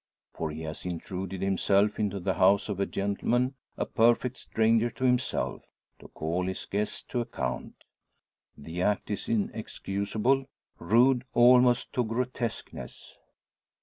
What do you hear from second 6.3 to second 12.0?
his guest to account! The act is inexcusable, rude almost